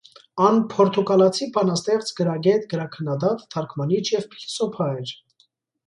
[0.45, 5.19] Ան փորթուկալացի բանաստեղծ, գրագէտ, գրաքննադատ, թարգմանիչ եւ փիլիսոփա էր։